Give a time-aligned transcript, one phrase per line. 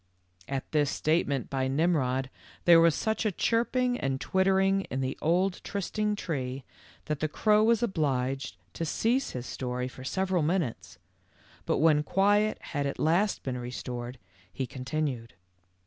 [0.47, 2.31] At this statement by Nimrod
[2.65, 6.63] there was such a chirping and twittering in the old trysting tree
[7.05, 10.97] that the crow was obliged to cease his story for several minutes,
[11.67, 14.17] but when quiet had at last been restored,
[14.51, 15.35] he continued.